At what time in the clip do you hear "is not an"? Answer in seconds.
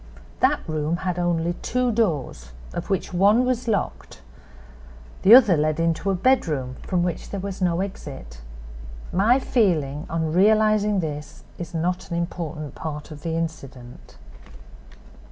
11.59-12.17